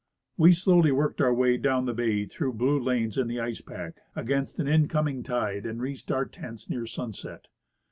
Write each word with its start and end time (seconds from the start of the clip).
We 0.35 0.53
slowly 0.53 0.91
worked 0.91 1.21
our 1.21 1.31
way 1.31 1.57
down 1.57 1.85
the 1.85 1.93
bay 1.93 2.25
through 2.25 2.53
blue 2.53 2.79
lanes 2.79 3.19
in 3.19 3.27
the 3.27 3.39
ice 3.39 3.61
pack, 3.61 3.97
against 4.15 4.57
an 4.57 4.67
incoming 4.67 5.21
tide, 5.21 5.63
and 5.67 5.79
reached 5.79 6.11
our 6.11 6.25
tents 6.25 6.67
near 6.67 6.87
sunset. 6.87 7.49